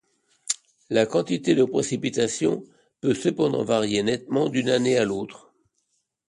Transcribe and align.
La 0.89 1.05
quantité 1.05 1.53
de 1.53 1.63
précipitations 1.63 2.63
peut 3.01 3.13
cependant 3.13 3.63
varier 3.63 4.01
nettement 4.01 4.49
d’une 4.49 4.69
année 4.69 4.97
à 4.97 5.05
l’autre. 5.05 5.53